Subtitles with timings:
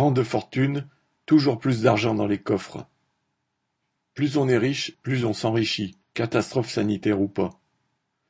[0.00, 0.86] Grande fortune,
[1.26, 2.86] toujours plus d'argent dans les coffres.
[4.14, 7.60] Plus on est riche, plus on s'enrichit, catastrophe sanitaire ou pas.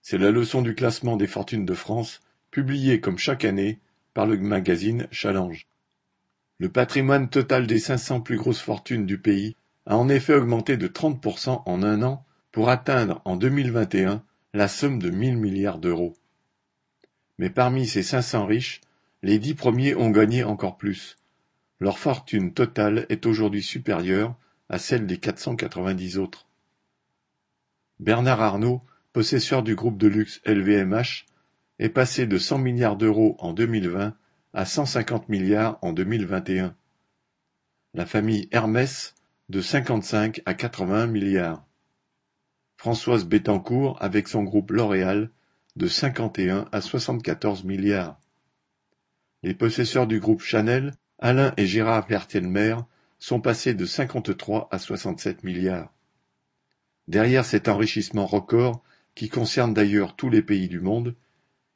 [0.00, 2.20] C'est la leçon du classement des fortunes de France,
[2.50, 3.78] publié comme chaque année
[4.12, 5.68] par le magazine Challenge.
[6.58, 9.54] Le patrimoine total des 500 plus grosses fortunes du pays
[9.86, 14.98] a en effet augmenté de 30% en un an pour atteindre en 2021 la somme
[14.98, 16.16] de 1000 milliards d'euros.
[17.38, 18.80] Mais parmi ces 500 riches,
[19.22, 21.18] les dix premiers ont gagné encore plus.
[21.82, 24.36] Leur fortune totale est aujourd'hui supérieure
[24.68, 26.46] à celle des 490 autres.
[27.98, 28.82] Bernard Arnault,
[29.12, 31.26] possesseur du groupe de luxe LVMH,
[31.80, 34.14] est passé de 100 milliards d'euros en 2020
[34.54, 36.76] à 150 milliards en 2021.
[37.94, 39.16] La famille Hermès
[39.48, 41.66] de 55 à 81 milliards.
[42.76, 45.30] Françoise Bettencourt avec son groupe L'Oréal
[45.74, 48.20] de 51 à 74 milliards.
[49.42, 50.92] Les possesseurs du groupe Chanel,
[51.24, 52.76] Alain et Gérard Vertelmer,
[53.20, 55.92] sont passés de 53 à 67 milliards.
[57.06, 58.82] Derrière cet enrichissement record,
[59.14, 61.14] qui concerne d'ailleurs tous les pays du monde,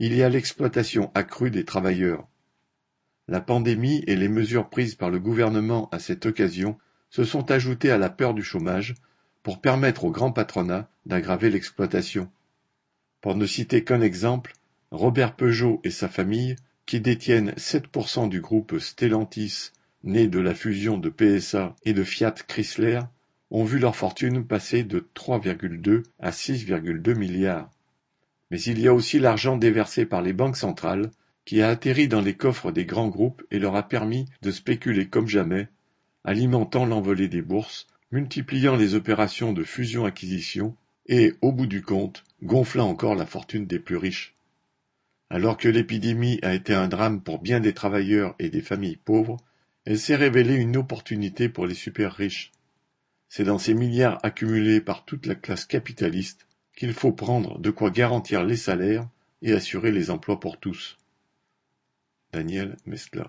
[0.00, 2.26] il y a l'exploitation accrue des travailleurs.
[3.28, 6.76] La pandémie et les mesures prises par le gouvernement à cette occasion
[7.08, 8.96] se sont ajoutées à la peur du chômage
[9.44, 12.28] pour permettre au grand patronat d'aggraver l'exploitation.
[13.20, 14.54] Pour ne citer qu'un exemple,
[14.90, 16.56] Robert Peugeot et sa famille,
[16.88, 19.72] qui détiennent 7% du groupe Stellantis,
[20.04, 23.00] né de la fusion de PSA et de Fiat Chrysler,
[23.50, 27.68] ont vu leur fortune passer de 3,2 à 6,2 milliards.
[28.50, 31.10] Mais il y a aussi l'argent déversé par les banques centrales,
[31.44, 35.08] qui a atterri dans les coffres des grands groupes et leur a permis de spéculer
[35.08, 35.68] comme jamais,
[36.24, 40.74] alimentant l'envolée des bourses, multipliant les opérations de fusion-acquisition
[41.06, 44.37] et, au bout du compte, gonflant encore la fortune des plus riches.
[45.30, 49.36] Alors que l'épidémie a été un drame pour bien des travailleurs et des familles pauvres,
[49.84, 52.52] elle s'est révélée une opportunité pour les super riches.
[53.28, 57.90] C'est dans ces milliards accumulés par toute la classe capitaliste qu'il faut prendre de quoi
[57.90, 59.08] garantir les salaires
[59.42, 60.96] et assurer les emplois pour tous.
[62.32, 63.26] Daniel Mescla